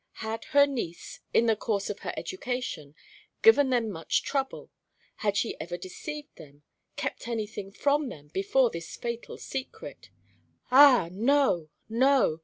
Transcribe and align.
Had 0.25 0.45
her 0.45 0.65
niece, 0.65 1.19
in 1.31 1.45
the 1.45 1.55
course 1.55 1.87
of 1.91 1.99
her 1.99 2.11
education, 2.17 2.95
given 3.43 3.69
them 3.69 3.91
much 3.91 4.23
trouble, 4.23 4.71
had 5.17 5.37
she 5.37 5.55
ever 5.61 5.77
deceived 5.77 6.35
them, 6.37 6.63
kept 6.95 7.27
anything 7.27 7.71
from 7.71 8.09
them 8.09 8.29
before 8.29 8.71
this 8.71 8.95
fatal 8.95 9.37
secret? 9.37 10.09
Ah, 10.71 11.07
no, 11.11 11.69
no! 11.87 12.39